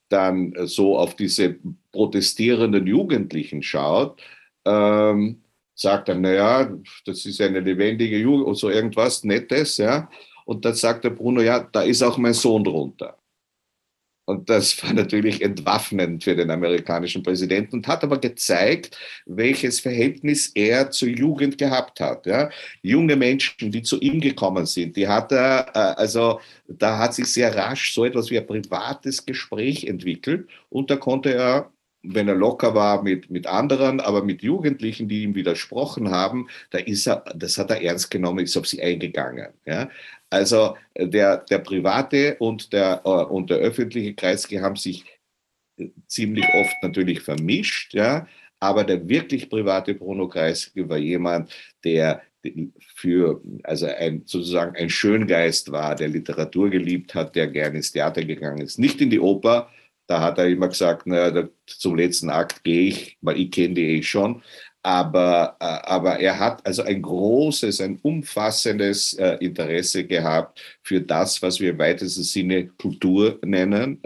dann 0.10 0.54
so 0.66 0.98
auf 0.98 1.16
diese 1.16 1.56
protestierenden 1.94 2.86
Jugendlichen 2.86 3.64
schaut, 3.64 4.22
ähm, 4.66 5.42
sagt 5.76 6.10
er, 6.10 6.16
naja, 6.16 6.70
das 7.06 7.26
ist 7.26 7.42
eine 7.42 7.62
lebendige 7.62 8.18
Jugend 8.18 8.46
oder 8.48 8.56
so 8.56 8.70
irgendwas 8.70 9.24
Nettes, 9.24 9.78
ja. 9.78 10.10
Und 10.46 10.66
dann 10.66 10.76
sagt 10.76 11.06
der 11.06 11.12
Bruno, 11.12 11.42
ja, 11.42 11.60
da 11.60 11.84
ist 11.84 12.04
auch 12.04 12.18
mein 12.18 12.34
Sohn 12.34 12.64
drunter. 12.66 13.18
Und 14.26 14.50
das 14.50 14.82
war 14.82 14.94
natürlich 14.94 15.42
entwaffnend 15.42 16.24
für 16.24 16.36
den 16.36 16.50
amerikanischen 16.52 17.24
Präsidenten 17.24 17.78
und 17.78 17.88
hat 17.88 18.04
aber 18.04 18.20
gezeigt, 18.20 18.98
welches 19.26 19.80
Verhältnis 19.80 20.52
er 20.56 20.92
zur 20.92 21.10
Jugend 21.10 21.58
gehabt 21.58 22.00
hat. 22.00 22.26
Ja. 22.26 22.50
Junge 22.82 23.16
Menschen, 23.16 23.72
die 23.72 23.84
zu 23.84 24.00
ihm 24.00 24.22
gekommen 24.22 24.66
sind, 24.66 24.96
die 24.96 25.08
hat 25.08 25.32
er, 25.32 25.68
äh, 25.74 26.02
also 26.02 26.40
da 26.68 26.98
hat 26.98 27.14
sich 27.14 27.28
sehr 27.28 27.56
rasch 27.56 27.94
so 27.94 28.06
etwas 28.06 28.30
wie 28.30 28.38
ein 28.38 28.48
privates 28.48 29.26
Gespräch 29.26 29.86
entwickelt 29.86 30.50
und 30.70 30.90
da 30.90 30.96
konnte 30.96 31.34
er 31.34 31.72
wenn 32.04 32.28
er 32.28 32.36
locker 32.36 32.76
war 32.76 33.02
mit, 33.02 33.30
mit 33.32 33.48
anderen, 33.48 34.00
aber 34.00 34.24
mit 34.24 34.44
Jugendlichen, 34.44 35.08
die 35.08 35.24
ihm 35.24 35.36
widersprochen 35.36 36.12
haben, 36.12 36.50
da 36.70 36.80
ist 36.80 37.08
er, 37.08 37.24
das 37.36 37.58
hat 37.58 37.72
er 37.72 37.82
ernst 37.82 38.12
genommen, 38.12 38.44
ist 38.44 38.58
auf 38.58 38.68
sie 38.68 38.82
eingegangen. 38.82 39.48
Ja? 39.66 39.90
Also 40.30 40.76
der, 40.98 41.38
der 41.38 41.60
private 41.60 42.36
und 42.40 42.74
der, 42.74 43.02
äh, 43.06 43.10
und 43.10 43.50
der 43.50 43.58
öffentliche 43.58 44.14
Kreisky 44.14 44.58
haben 44.58 44.76
sich 44.76 45.06
ziemlich 46.08 46.46
oft 46.54 46.76
natürlich 46.82 47.22
vermischt, 47.22 47.94
ja, 47.94 48.28
aber 48.60 48.84
der 48.84 49.08
wirklich 49.10 49.50
private 49.50 49.94
Bruno 49.94 50.28
Kreisky 50.28 50.88
war 50.88 50.98
jemand, 50.98 51.52
der 51.84 52.22
für, 52.96 53.42
also 53.64 53.88
ein, 53.88 54.24
sozusagen 54.26 54.76
ein 54.76 54.90
Schöngeist 54.90 55.72
war, 55.72 55.96
der 55.96 56.10
Literatur 56.10 56.70
geliebt 56.70 57.16
hat, 57.16 57.36
der 57.36 57.48
gerne 57.48 57.78
ins 57.78 57.92
Theater 57.92 58.24
gegangen 58.24 58.62
ist. 58.62 58.80
Nicht 58.80 59.02
in 59.02 59.10
die 59.10 59.20
Oper, 59.20 59.70
da 60.14 60.22
hat 60.22 60.38
er 60.38 60.48
immer 60.48 60.68
gesagt, 60.68 61.08
naja, 61.08 61.48
zum 61.66 61.96
letzten 61.96 62.30
Akt 62.30 62.64
gehe 62.64 62.90
ich, 62.90 63.18
weil 63.22 63.40
ich 63.40 63.50
kenne 63.50 63.74
die 63.74 63.98
eh 63.98 64.04
schon. 64.04 64.44
Aber, 64.84 65.56
äh, 65.60 65.64
aber 65.64 66.20
er 66.20 66.38
hat 66.38 66.66
also 66.66 66.84
ein 66.84 67.02
großes, 67.02 67.80
ein 67.82 68.00
umfassendes 68.02 69.14
äh, 69.14 69.38
Interesse 69.40 70.06
gehabt 70.06 70.62
für 70.82 71.00
das, 71.00 71.42
was 71.42 71.60
wir 71.62 71.72
im 71.72 71.80
weitesten 71.80 72.24
Sinne 72.24 72.68
Kultur 72.68 73.40
nennen. 73.46 74.02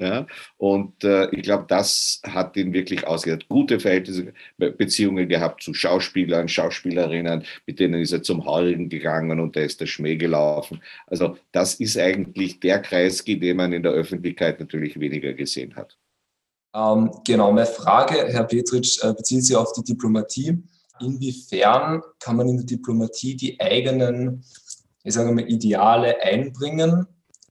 Und 0.57 1.03
äh, 1.03 1.29
ich 1.31 1.41
glaube, 1.41 1.65
das 1.67 2.21
hat 2.27 2.55
ihn 2.57 2.73
wirklich 2.73 3.05
ausgedacht. 3.07 3.49
Gute 3.49 3.79
Verhältnisse, 3.79 4.33
Beziehungen 4.57 5.27
gehabt 5.27 5.63
zu 5.63 5.73
Schauspielern, 5.73 6.47
Schauspielerinnen, 6.47 7.43
mit 7.65 7.79
denen 7.79 8.01
ist 8.01 8.11
er 8.11 8.21
zum 8.21 8.45
Heurigen 8.45 8.89
gegangen 8.89 9.39
und 9.39 9.55
da 9.55 9.61
ist 9.61 9.81
der 9.81 9.87
Schmäh 9.87 10.15
gelaufen. 10.15 10.81
Also 11.07 11.37
das 11.51 11.75
ist 11.75 11.97
eigentlich 11.97 12.59
der 12.59 12.79
Kreis, 12.79 13.23
den 13.25 13.57
man 13.57 13.73
in 13.73 13.83
der 13.83 13.93
Öffentlichkeit 13.93 14.59
natürlich 14.59 14.99
weniger 14.99 15.33
gesehen 15.33 15.75
hat. 15.75 15.97
Ähm, 16.77 17.11
genau, 17.25 17.51
meine 17.51 17.65
Frage, 17.65 18.27
Herr 18.27 18.43
Petritsch, 18.43 19.03
äh, 19.03 19.11
bezieht 19.11 19.43
sich 19.43 19.55
auf 19.55 19.73
die 19.73 19.83
Diplomatie. 19.83 20.63
Inwiefern 20.99 22.03
kann 22.19 22.35
man 22.35 22.49
in 22.49 22.57
der 22.57 22.65
Diplomatie 22.67 23.35
die 23.35 23.59
eigenen, 23.59 24.43
ich 25.03 25.13
sage 25.13 25.31
mal, 25.31 25.49
Ideale 25.49 26.21
einbringen? 26.21 27.07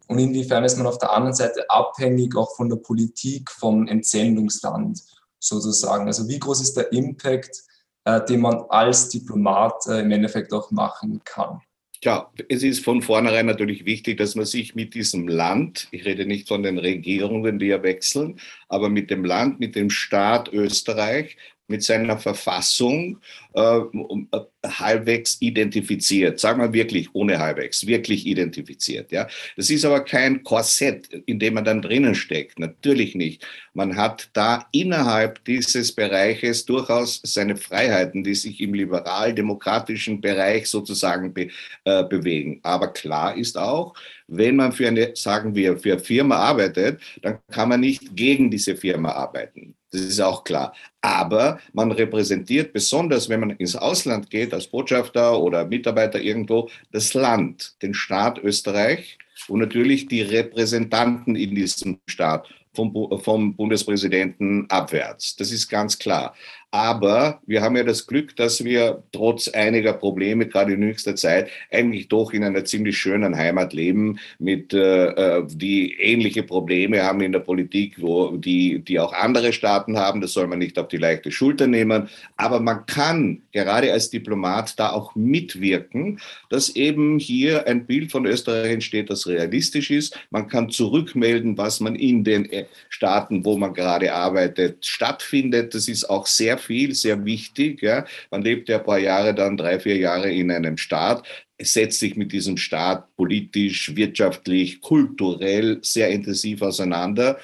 Und 0.06 0.18
inwiefern 0.20 0.62
ist 0.62 0.76
man 0.76 0.86
auf 0.86 0.98
der 0.98 1.12
anderen 1.12 1.34
Seite 1.34 1.68
abhängig 1.68 2.36
auch 2.36 2.54
von 2.54 2.68
der 2.68 2.76
Politik 2.76 3.50
vom 3.50 3.88
Entsendungsland 3.88 5.02
sozusagen? 5.40 6.06
Also 6.06 6.28
wie 6.28 6.38
groß 6.38 6.60
ist 6.60 6.76
der 6.76 6.92
Impact, 6.92 7.64
äh, 8.04 8.24
den 8.26 8.40
man 8.40 8.62
als 8.68 9.08
Diplomat 9.08 9.86
äh, 9.88 10.02
im 10.02 10.12
Endeffekt 10.12 10.52
auch 10.52 10.70
machen 10.70 11.20
kann? 11.24 11.60
Ja, 12.06 12.30
es 12.48 12.62
ist 12.62 12.84
von 12.84 13.02
vornherein 13.02 13.46
natürlich 13.46 13.84
wichtig, 13.84 14.16
dass 14.16 14.36
man 14.36 14.44
sich 14.44 14.76
mit 14.76 14.94
diesem 14.94 15.26
Land, 15.26 15.88
ich 15.90 16.04
rede 16.04 16.24
nicht 16.24 16.46
von 16.46 16.62
den 16.62 16.78
Regierungen, 16.78 17.58
die 17.58 17.66
ja 17.66 17.82
wechseln, 17.82 18.38
aber 18.68 18.88
mit 18.88 19.10
dem 19.10 19.24
Land, 19.24 19.58
mit 19.58 19.74
dem 19.74 19.90
Staat 19.90 20.52
Österreich 20.52 21.36
mit 21.68 21.82
seiner 21.82 22.18
Verfassung 22.18 23.20
äh, 23.54 23.78
äh, 23.78 24.40
halbwegs 24.64 25.36
identifiziert. 25.40 26.38
Sagen 26.40 26.60
wir 26.60 26.72
wirklich 26.72 27.14
ohne 27.14 27.38
halbwegs, 27.38 27.86
wirklich 27.86 28.26
identifiziert. 28.26 29.12
Ja, 29.12 29.28
das 29.56 29.70
ist 29.70 29.84
aber 29.84 30.04
kein 30.04 30.42
Korsett, 30.42 31.08
in 31.26 31.38
dem 31.38 31.54
man 31.54 31.64
dann 31.64 31.82
drinnen 31.82 32.14
steckt. 32.14 32.58
Natürlich 32.58 33.14
nicht. 33.14 33.46
Man 33.74 33.96
hat 33.96 34.30
da 34.32 34.66
innerhalb 34.72 35.44
dieses 35.44 35.92
Bereiches 35.92 36.64
durchaus 36.64 37.20
seine 37.24 37.56
Freiheiten, 37.56 38.24
die 38.24 38.34
sich 38.34 38.60
im 38.60 38.74
liberal-demokratischen 38.74 40.20
Bereich 40.20 40.68
sozusagen 40.68 41.32
be, 41.32 41.48
äh, 41.84 42.04
bewegen. 42.04 42.60
Aber 42.62 42.88
klar 42.88 43.36
ist 43.36 43.56
auch, 43.56 43.94
wenn 44.28 44.56
man 44.56 44.72
für 44.72 44.88
eine, 44.88 45.14
sagen 45.14 45.54
wir, 45.54 45.78
für 45.78 45.92
eine 45.92 46.02
Firma 46.02 46.36
arbeitet, 46.36 47.00
dann 47.22 47.38
kann 47.50 47.68
man 47.68 47.80
nicht 47.80 48.16
gegen 48.16 48.50
diese 48.50 48.76
Firma 48.76 49.12
arbeiten. 49.12 49.75
Das 49.92 50.00
ist 50.00 50.20
auch 50.20 50.44
klar. 50.44 50.74
Aber 51.00 51.60
man 51.72 51.92
repräsentiert 51.92 52.72
besonders, 52.72 53.28
wenn 53.28 53.40
man 53.40 53.50
ins 53.50 53.76
Ausland 53.76 54.30
geht, 54.30 54.52
als 54.52 54.66
Botschafter 54.66 55.40
oder 55.40 55.64
Mitarbeiter 55.64 56.20
irgendwo, 56.20 56.68
das 56.92 57.14
Land, 57.14 57.76
den 57.82 57.94
Staat 57.94 58.38
Österreich 58.38 59.18
und 59.48 59.60
natürlich 59.60 60.06
die 60.06 60.22
Repräsentanten 60.22 61.36
in 61.36 61.54
diesem 61.54 62.00
Staat 62.06 62.48
vom, 62.74 63.20
vom 63.22 63.56
Bundespräsidenten 63.56 64.68
abwärts. 64.68 65.36
Das 65.36 65.50
ist 65.50 65.68
ganz 65.68 65.98
klar. 65.98 66.34
Aber 66.72 67.40
wir 67.46 67.62
haben 67.62 67.76
ja 67.76 67.84
das 67.84 68.06
Glück, 68.06 68.36
dass 68.36 68.62
wir 68.62 69.02
trotz 69.12 69.48
einiger 69.48 69.92
Probleme, 69.92 70.46
gerade 70.46 70.74
in 70.74 70.82
jüngster 70.82 71.14
Zeit, 71.14 71.48
eigentlich 71.70 72.08
doch 72.08 72.32
in 72.32 72.44
einer 72.44 72.64
ziemlich 72.64 72.98
schönen 72.98 73.36
Heimat 73.36 73.72
leben, 73.72 74.18
mit, 74.38 74.74
äh, 74.74 75.06
äh, 75.06 75.44
die 75.46 75.94
ähnliche 75.94 76.42
Probleme 76.42 77.02
haben 77.02 77.20
in 77.20 77.32
der 77.32 77.38
Politik, 77.38 77.94
wo 78.02 78.36
die, 78.36 78.80
die 78.80 78.98
auch 78.98 79.12
andere 79.12 79.52
Staaten 79.52 79.96
haben. 79.96 80.20
Das 80.20 80.32
soll 80.32 80.48
man 80.48 80.58
nicht 80.58 80.78
auf 80.78 80.88
die 80.88 80.96
leichte 80.96 81.30
Schulter 81.30 81.66
nehmen. 81.66 82.08
Aber 82.36 82.60
man 82.60 82.84
kann 82.84 83.42
gerade 83.52 83.92
als 83.92 84.10
Diplomat 84.10 84.78
da 84.78 84.90
auch 84.90 85.14
mitwirken, 85.14 86.20
dass 86.50 86.74
eben 86.74 87.18
hier 87.18 87.66
ein 87.68 87.86
Bild 87.86 88.10
von 88.10 88.26
Österreich 88.26 88.72
entsteht, 88.72 89.08
das 89.08 89.26
realistisch 89.26 89.90
ist. 89.90 90.18
Man 90.30 90.48
kann 90.48 90.68
zurückmelden, 90.68 91.56
was 91.56 91.80
man 91.80 91.94
in 91.94 92.24
den 92.24 92.50
äh, 92.50 92.66
Staaten, 92.88 93.44
wo 93.44 93.56
man 93.56 93.72
gerade 93.72 94.12
arbeitet, 94.12 94.84
stattfindet. 94.84 95.72
Das 95.74 95.88
ist 95.88 96.10
auch 96.10 96.26
sehr 96.26 96.55
viel, 96.58 96.94
sehr 96.94 97.24
wichtig. 97.24 97.82
Ja. 97.82 98.04
Man 98.30 98.42
lebt 98.42 98.68
ja 98.68 98.78
ein 98.78 98.84
paar 98.84 98.98
Jahre, 98.98 99.34
dann 99.34 99.56
drei, 99.56 99.78
vier 99.80 99.96
Jahre 99.96 100.30
in 100.30 100.50
einem 100.50 100.76
Staat, 100.76 101.26
setzt 101.60 102.00
sich 102.00 102.16
mit 102.16 102.32
diesem 102.32 102.56
Staat 102.56 103.14
politisch, 103.16 103.94
wirtschaftlich, 103.96 104.80
kulturell 104.80 105.78
sehr 105.82 106.10
intensiv 106.10 106.62
auseinander. 106.62 107.38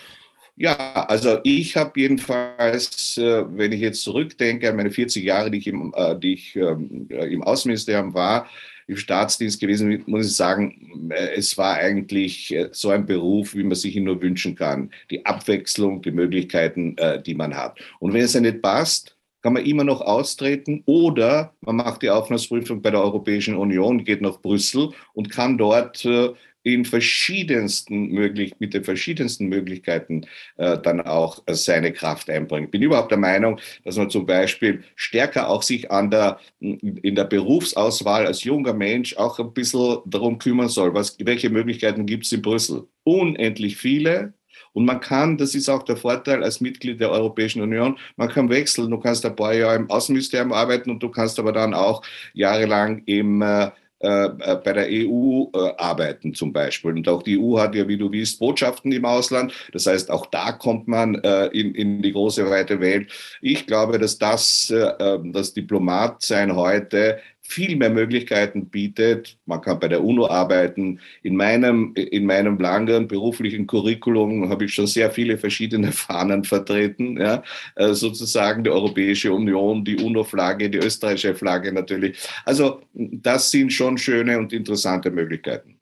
Ja, 0.57 1.07
also 1.09 1.39
ich 1.45 1.77
habe 1.77 1.99
jedenfalls, 1.99 3.17
äh, 3.17 3.45
wenn 3.57 3.73
ich 3.73 3.81
jetzt 3.81 4.03
zurückdenke 4.03 4.69
an 4.69 4.77
meine 4.77 4.91
40 4.91 5.25
Jahre, 5.25 5.51
die 5.51 5.59
ich 5.59 5.67
im, 5.67 5.93
äh, 5.97 6.19
die 6.19 6.35
ich, 6.35 6.57
ähm, 6.57 7.09
äh, 7.11 7.33
im 7.33 7.43
Außenministerium 7.43 8.13
war, 8.13 8.49
im 8.87 8.97
Staatsdienst 8.97 9.61
gewesen, 9.61 10.03
muss 10.07 10.27
ich 10.27 10.37
sagen, 10.37 11.11
es 11.35 11.57
war 11.59 11.75
eigentlich 11.75 12.55
so 12.73 12.91
ein 12.91 13.07
Beruf, 13.07 13.55
wie 13.55 13.63
man 13.63 13.75
sich 13.75 13.97
ihn 13.97 14.05
nur 14.05 14.21
wünschen 14.21 14.55
kann. 14.55 14.91
Die 15.11 15.25
Abwechslung, 15.25 16.03
die 16.03 16.11
Möglichkeiten, 16.11 16.97
die 17.25 17.35
man 17.35 17.57
hat. 17.57 17.79
Und 18.01 18.13
wenn 18.13 18.23
es 18.23 18.33
dann 18.33 18.43
nicht 18.43 18.63
passt, 18.63 19.17
kann 19.43 19.55
man 19.55 19.65
immer 19.65 19.85
noch 19.85 20.01
austreten 20.01 20.83
oder 20.87 21.53
man 21.61 21.77
macht 21.77 22.03
die 22.03 22.11
Aufnahmeprüfung 22.11 22.81
bei 22.81 22.91
der 22.91 23.03
Europäischen 23.03 23.57
Union, 23.57 24.05
geht 24.05 24.23
nach 24.23 24.41
Brüssel 24.41 24.91
und 25.15 25.31
kann 25.31 25.59
dort 25.59 26.05
äh, 26.05 26.31
in 26.63 26.85
verschiedensten 26.85 28.09
möglich, 28.09 28.55
mit 28.59 28.75
den 28.75 28.85
verschiedensten 28.85 29.47
Möglichkeiten 29.47 30.27
äh, 30.57 30.79
dann 30.79 31.01
auch 31.01 31.43
äh, 31.47 31.55
seine 31.55 31.93
Kraft 31.93 32.31
einbringen. 32.31 32.67
Ich 32.67 32.71
bin 32.71 32.83
überhaupt 32.83 33.11
der 33.11 33.19
Meinung, 33.19 33.59
dass 33.85 33.97
man 33.97 34.11
zum 34.11 34.27
Beispiel 34.27 34.85
stärker 34.95 35.49
auch 35.49 35.63
sich 35.63 35.91
an 35.91 36.11
der, 36.11 36.39
in 36.61 37.15
der 37.15 37.25
Berufsauswahl 37.25 38.27
als 38.27 38.45
junger 38.45 38.75
Mensch 38.75 39.17
auch 39.17 39.39
ein 39.39 39.53
bisschen 39.53 39.99
darum 40.07 40.39
kümmern 40.39 40.69
soll, 40.69 40.95
was, 40.95 41.17
welche 41.21 41.51
Möglichkeiten 41.51 42.07
gibt 42.07 42.25
es 42.25 42.33
in 42.33 42.43
Brüssel. 42.43 42.87
Unendlich 43.05 43.77
viele, 43.77 44.35
und 44.73 44.87
man 44.87 45.01
kann, 45.01 45.37
das 45.37 45.55
ist 45.55 45.69
auch 45.69 45.83
der 45.83 45.97
Vorteil 45.97 46.43
als 46.43 46.61
Mitglied 46.61 47.01
der 47.01 47.11
Europäischen 47.11 47.63
Union, 47.63 47.99
man 48.17 48.29
kann 48.29 48.49
wechseln. 48.49 48.91
Du 48.91 48.99
kannst 48.99 49.25
ein 49.27 49.37
paar 49.37 49.55
Jahre 49.55 49.77
im 49.77 49.91
Außenministerium 49.91 50.53
arbeiten 50.53 50.91
und 50.91 51.03
du 51.03 51.11
kannst 51.11 51.39
aber 51.39 51.53
dann 51.53 51.75
auch 51.75 52.03
jahrelang 52.33 53.03
im 53.05 53.43
äh, 53.43 53.71
bei 54.03 54.73
der 54.73 54.87
EU 54.89 55.45
äh, 55.55 55.73
arbeiten 55.79 56.35
zum 56.35 56.53
Beispiel. 56.53 56.93
Und 56.93 57.09
auch 57.09 57.23
die 57.23 57.39
EU 57.39 57.59
hat 57.59 57.75
ja, 57.75 57.87
wie 57.87 57.97
du 57.97 58.11
weißt, 58.11 58.39
Botschaften 58.39 58.93
im 58.93 59.05
Ausland. 59.05 59.53
Das 59.73 59.87
heißt, 59.87 60.11
auch 60.11 60.27
da 60.27 60.53
kommt 60.53 60.89
man 60.89 61.15
äh, 61.17 61.47
in, 61.47 61.75
in 61.75 62.03
die 62.03 62.13
große, 62.13 62.49
weite 62.51 62.81
Welt. 62.81 63.11
Ich 63.41 63.67
glaube, 63.67 63.99
dass 63.99 64.19
das, 64.19 64.73
das 64.73 65.53
Diplomatsein 65.55 66.55
heute 66.57 67.19
viel 67.53 67.77
mehr 67.77 67.91
Möglichkeiten 67.91 68.67
bietet. 68.67 69.39
Man 69.47 69.61
kann 69.61 69.79
bei 69.79 69.87
der 69.89 70.03
UNO 70.03 70.29
arbeiten. 70.29 70.99
In 71.23 71.37
meinem, 71.37 71.93
in 71.95 72.25
meinem 72.25 72.59
langen 72.59 73.07
beruflichen 73.07 73.67
Curriculum 73.67 74.49
habe 74.49 74.65
ich 74.65 74.73
schon 74.75 74.87
sehr 74.87 75.11
viele 75.11 75.37
verschiedene 75.37 75.93
Fahnen 75.93 76.45
vertreten. 76.45 77.19
Ja. 77.19 77.43
Äh, 77.77 77.93
sozusagen 77.93 78.65
die 78.65 78.71
Europäische 78.71 79.31
Union, 79.33 79.85
die 79.85 79.97
UNO-Flagge, 79.97 80.71
die 80.71 80.79
österreichische 80.79 81.35
Flagge 81.35 81.73
natürlich. 81.73 82.17
Also 82.45 82.81
das 82.95 83.51
sind 83.51 83.73
schon 83.73 83.99
schöne 83.99 84.39
und 84.39 84.53
interessante 84.53 85.11
Möglichkeiten. 85.11 85.81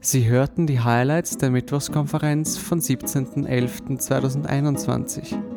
Sie 0.00 0.28
hörten 0.28 0.66
die 0.66 0.80
Highlights 0.80 1.38
der 1.38 1.50
Mittwochskonferenz 1.50 2.58
von 2.58 2.80
17.11.2021. 2.80 5.51